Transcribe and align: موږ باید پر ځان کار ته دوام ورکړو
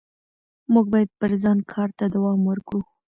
موږ 0.73 0.85
باید 0.93 1.09
پر 1.19 1.31
ځان 1.43 1.57
کار 1.71 1.89
ته 1.97 2.05
دوام 2.15 2.39
ورکړو 2.45 2.79